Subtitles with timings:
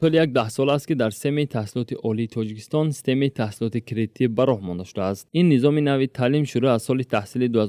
[0.00, 4.60] طول یک ده سال است که در سم تحصیلات اولی تاجیکستان سیستم تحصیلات کریتی براه
[4.66, 5.28] مانده شده است.
[5.30, 7.66] این نظام نوی تعلیم شروع از سال تحصیل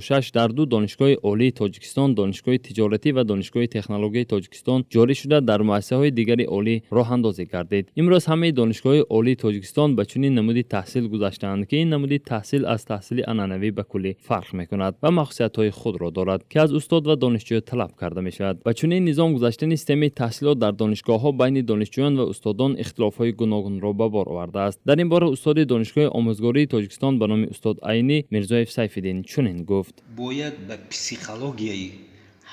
[0.00, 5.62] 2005-2006 در دو دانشگاه عالی تاجیکستان دانشگاه تجارتی و دانشگاه تکنولوژی تاجیکستان جاری شده در
[5.62, 10.62] مؤسسه های اولی عالی راه اندازی گردید امروز همه دانشگاه اولی تاجیکستان به چنین نمودی
[10.62, 15.10] تحصیل گذشتهاند که این نمودی تحصیل از تحصیل عنعنوی به کلی فرق می کند و
[15.10, 18.86] مخصوصیت های خود را دارد که از استاد و دانشجو طلب کرده می شود و
[18.86, 24.26] نظام گذشتن سیستم تحصیلات در دانشگاه ها байни донишҷӯён ва устодон ихтилофҳои гуногунро ба бор
[24.32, 24.78] овардааст.
[24.88, 29.94] Дар ин бора устоди донишгоҳи омӯзгории тоҷикистон ба номи устод айнӣ мирзоев сайфиддин чунин гуфт.
[30.22, 31.88] Бояд ба психологияи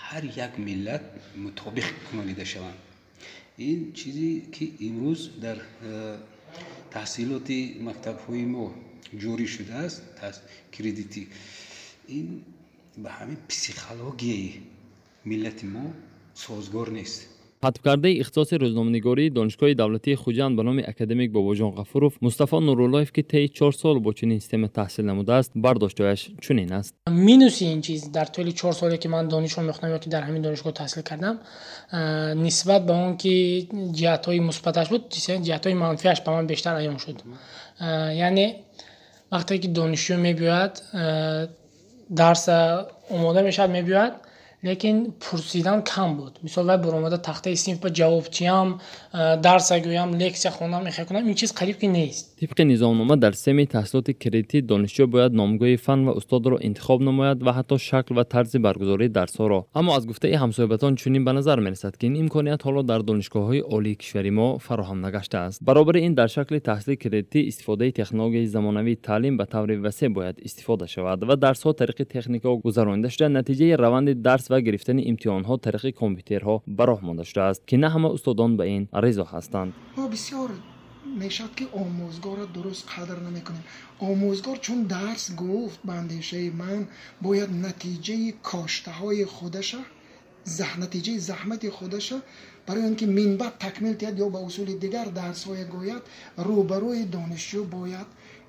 [0.03, 1.03] ҳар як миллат
[1.43, 2.79] мутобиқ кунонида шаванд
[3.59, 6.17] ин чизе ки имрӯз дар э,
[6.93, 8.65] таҳсилоти мактабҳои мо
[9.21, 9.99] ҷорӣ шудааст
[10.75, 11.23] кредитӣ
[12.17, 12.27] ин
[13.03, 14.51] ба ҳамин психологияи
[15.29, 15.85] миллати мо
[16.45, 17.19] созгор нест
[17.65, 23.45] ҳатвкардаи ихтисоси рӯзноманигории донишгоҳи давлатии хуҷанд ба номи академик бобоҷон ғафуров мустафо нуруллоев ки таи
[23.57, 26.91] чор сол бо чунин система таҳсил намудааст бардоштояш чунин аст
[27.27, 30.41] минуси ин чиз дар тӯли чор соле ки ман донишо мехӯнам ё ки дар ҳамин
[30.47, 31.35] донишгоҳ таҳсил кардам
[32.45, 33.33] нисбат ба он ки
[33.97, 37.17] ҷиҳатҳои мусбаташ буд ҷиҳатҳои манфиаш ба ман бештар аён шуд.
[38.27, 38.47] Яъне
[39.33, 40.73] вақте ки донишҷӯ мебиёяд
[42.09, 42.55] дарса
[43.15, 44.13] омода мешавад мебиёяд
[44.63, 48.79] лекин пурсидан кам буд мисол вай баромада тахтаи синф ба ҷавобчиям
[49.13, 52.35] дарса гӯям лексия хонам мехе кунам ин чиз қариб ки нест.
[52.39, 57.51] Тибқи низомнома дар системаи таҳсилоти кредитӣ донишҷӯ бояд номгӯи фан ва устодро интихоб намояд ва
[57.57, 62.05] ҳатто шакл ва тарзи баргузории дарсҳоро аммо аз гуфтаи ҳамсоҳибатон чунин ба назар мерасад ки
[62.07, 66.95] ин имконият ҳоло дар донишгоҳҳои олии кишвари мо фароҳам нагаштааст баробари ин дар шакли таҳсили
[67.03, 72.49] кредитӣ истифодаи технологияи замонавии таълим ба таври васеъ бояд истифода шавад ва дарсҳо тариқи техника
[72.65, 77.89] гузаронида шуда натиҷаи раванди дарс و گرفتن امتحانها طریق کامپیوترها براهمان داشته است که نه
[77.89, 79.73] همه استادان به این ریزا هستند.
[80.11, 80.49] بسیار
[81.19, 83.63] می‌شد که آموزگار را درست قدر نمی‌کنیم.
[83.99, 86.87] آموزگار چون درس گفت به من
[87.21, 89.75] باید نتیجه کاشته های خودش
[90.43, 90.79] زح...
[90.79, 92.13] نتیجه زحمت خودش
[92.65, 96.01] برای اینکه منبع تکمیل تید یا به اصول دیگر درس های گوید
[96.37, 98.05] روبروی دانشجو باید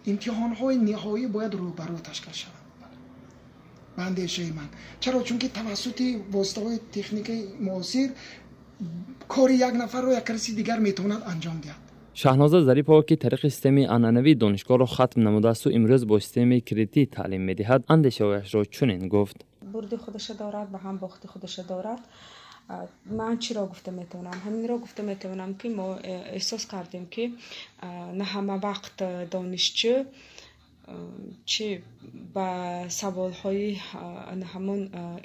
[0.07, 2.60] امتحان های نهایی باید روبرو تشکیل شود.
[4.01, 4.69] اندیشه من.
[5.01, 6.03] چرا؟ چون که توسط
[6.33, 7.31] واسطه های تکنیک
[7.61, 8.09] معاصر
[9.29, 11.77] کاری یک نفر رو یک کسی دیگر می‌تواند انجام دهد.
[12.15, 16.59] شاهناز ظریپا که طریق سیستم عنعنوی دانشگاه را ختم نموده است و امروز با سیستم
[16.59, 17.85] کریتی تعلیم می‌دهد.
[17.89, 19.45] اندیشههایش را چنین گفت.
[19.73, 21.99] برد خودش دارد و هم باخت خودش دارد.
[23.07, 27.31] من چی را گفته می‌تونم همین را گفته می‌تونم که ما احساس کردیم که
[28.15, 28.97] نه همه وقت
[29.31, 30.05] دانشجو
[31.51, 31.69] чӣ
[32.35, 32.49] ба
[33.01, 33.69] саволҳои
[34.53, 34.81] ҳамон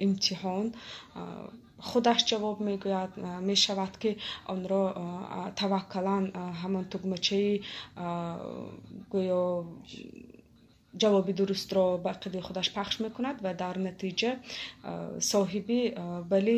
[0.05, 0.65] имтиҳон
[1.89, 3.11] худаш ҷавоб мегӯяд
[3.49, 4.11] мешавад ки
[4.53, 4.83] онро
[5.59, 6.25] таваккалан
[6.61, 7.51] ҳамон тугмачаи
[9.13, 9.43] гӯё
[11.01, 14.31] ҷавоби дурустро ба қиди худаш пахш мекунад ва дар натиҷа
[15.31, 15.79] соҳиби
[16.31, 16.57] балӣ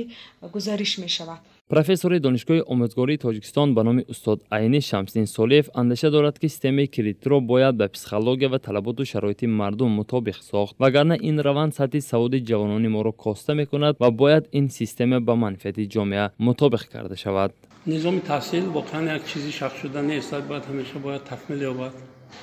[0.54, 6.48] гузариш мешавад профессори донишгоҳи омӯзгории тоҷикистон ба номи устод айни шамсиддин солиев андеша дорад ки
[6.50, 12.02] системаи кредитиро бояд ба психология ва талаботу шароити мардум мутобиқ сохт вагарна ин раванд сатҳи
[12.12, 17.52] саводи ҷавонони моро коста мекунад ва бояд ин система ба манфиати ҷомеа мутобиқ карда шавад.
[17.86, 20.32] Низоми таҳсил воқеан як чизи шахшуда нест.
[20.50, 21.94] Бояд ҳамеша бояд такмил ёбад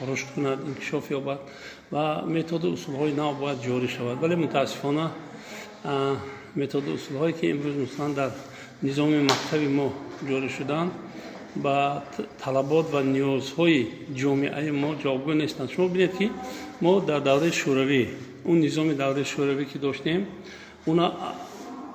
[0.07, 1.41] рушд кунад инкишоф ёбад
[1.93, 4.17] ва методу усулҳои нав бояд ҷорӣ шавад.
[4.23, 5.05] Вале мутаассифона
[6.57, 8.31] методу усулҳое ки имрӯз мисалан дар
[8.83, 9.89] низоми мактаби мо
[10.29, 10.93] ҷорӣ шуданд
[11.65, 12.03] ба
[12.43, 13.81] талабот ва ниёзҳои
[14.21, 15.71] ҷомеаи мо ҷавобгӯ нестанд.
[15.71, 16.27] Шумо бинед ки
[16.81, 18.03] мо дар давраи шӯравӣ
[18.45, 20.21] он низоми давраи шӯравӣ ки доштем
[20.87, 21.07] уна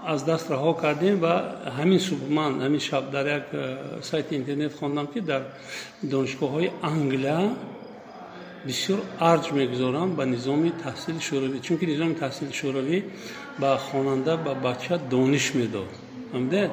[0.06, 1.34] аз даст раҳо кардем ва
[1.78, 4.02] ҳамин субҳ ман ҳамин шаб дар як э,
[8.68, 13.04] بسیار ارج می‌گذارم به نظام تحصیل شوروی چون که نظام تحصیل شوروی
[13.60, 15.88] به خواننده به بچه دانش می‌داد.
[16.32, 16.70] فهمیدید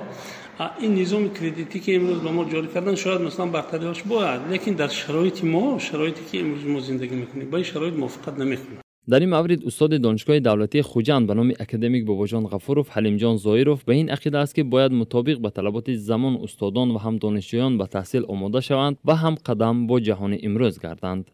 [0.81, 4.53] این نظام کریدیتی که امروز به ما جاری کردن شاید مثلا برتریاش بود.
[4.53, 8.77] لیکن در شرایط ما شرایطی که امروز ما زندگی می‌کنیم با این شرایط موافقت نمی‌کنه
[9.09, 13.95] در این مورد استاد دانشگاه دولتی خوجند به نام اکادمیک باباجان غفوروف حلیمجان زایروف به
[13.95, 18.25] این عقیده است که باید مطابق به طلبات زمان استادان و هم دانشجویان به تحصیل
[18.29, 21.31] آماده شوند و هم قدم با جهان امروز گردند.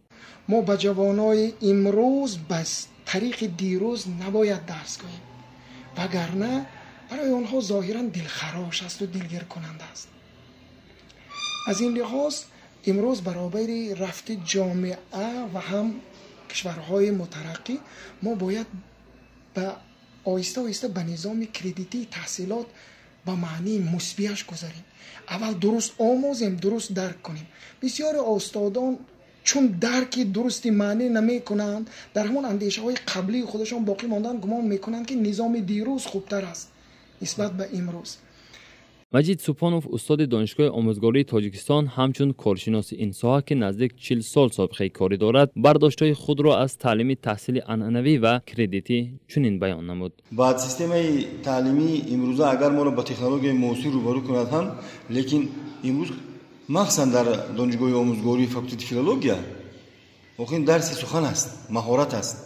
[0.49, 5.21] ما به جوانای امروز بس طریق دیروز نباید درس کنیم
[5.97, 6.67] وگرنه
[7.11, 10.09] برای آنها ظاهرا دلخراش است و دلگیر کننده است.
[11.67, 12.43] از این لحاظ
[12.87, 13.67] امروز برابر
[13.99, 14.97] رفت جامعه
[15.55, 15.95] و هم
[16.51, 17.79] کشورهای مترقی
[18.23, 18.67] ما باید
[19.55, 19.73] به
[20.25, 22.67] آیسته آیسته به نظام کردیتی تحصیلات
[23.27, 24.85] به معنی مثبیش گذاریم.
[25.29, 27.47] اول درست آموزیم درست درک کنیم.
[27.83, 28.99] بسیار استادان
[29.45, 34.65] چون درک درستی معنی نمی کنند در همون اندیشه های قبلی خودشان باقی ماندن گمان
[34.65, 36.73] می‌کنند که نظام دیروز خوبتر است
[37.23, 38.17] نسبت به امروز.
[39.15, 44.89] مجید سوپانوف استاد دانشگاه آموزگاری تاجیکستان همچون کارشناس این ساحه که نزدیک 40 سال سابقه
[44.89, 50.13] کاری دارد برداشتهای خود را از تعلیم تحصیل انعنوی و کردیتی چنین بیان نمود.
[50.33, 50.91] بعد سیستم
[51.43, 54.73] تعلیمی امروز اگر ما را با تکنولوژی موثر روبرو کند هم
[55.11, 55.49] لیکن
[55.85, 56.09] امروز
[56.77, 57.27] махсусан дар
[57.59, 59.39] донишгоҳи омӯзгории факултати филология
[60.39, 62.37] охин дарси сухан аст маҳорат аст.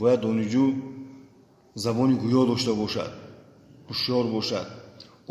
[0.00, 0.64] Бояд донишҷӯ
[1.74, 3.10] забони гӯё дошта бошад
[3.88, 4.66] ҳушёр бошад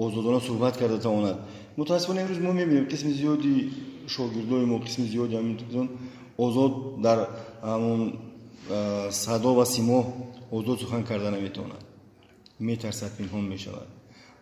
[0.04, 1.38] озодона суҳбат карда тавонад.
[1.78, 3.54] Мутаассифона имрӯз мо мебинем қисми зиёди
[4.08, 5.90] шогирдои мо қисми зиёди ҳамин
[6.38, 7.20] озод дар
[7.62, 8.02] ҳамон
[9.12, 10.00] садо ва симо
[10.52, 11.84] озод сухан карда наметавонад.
[12.60, 13.88] Метарсад пинҳон мешавад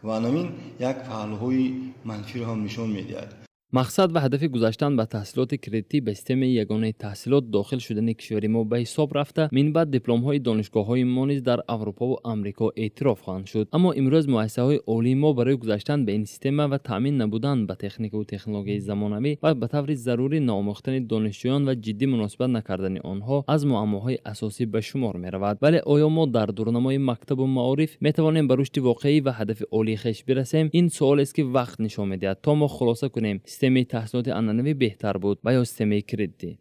[0.03, 0.49] و همین
[0.79, 1.73] یک پهلوهای
[2.05, 3.44] منفی را هم نشان می‌دهد.
[3.79, 8.61] Мақсад ва ҳадафи гузаштан ба таҳсилоти кредитӣ ба системаи ягонаи таҳсилот дохил шудани кишвари мо
[8.71, 13.65] ба ҳисоб рафта минбаъд дипломҳои донишгоҳҳои мо низ дар аврупову амрико эътироф хоҳанд шуд.
[13.75, 18.23] Аммо имрӯз муассисаҳои олии мо барои гузаштан ба ин система ва таъмин набудан ба техникаву
[18.33, 24.17] технологияи замонавӣ ва ба таври зарурӣ наомӯхтани донишҷӯён ва ҷиддӣ муносибат накардани онҳо аз муаммоҳои
[24.31, 25.55] асосӣ ба шумор меравад.
[25.63, 30.17] Вале оё мо дар дурнамои мактабу маориф метавонем ба рушди воқеӣ ва ҳадафи олии хеш
[30.27, 30.65] бирасем?
[30.79, 32.37] Ин суолест ки вақт нишон медиҳад.
[32.45, 36.51] То мо хулоса кунем системаи таҳсилоти анъанавӣ беҳтар буд ва ё системаи кредитӣ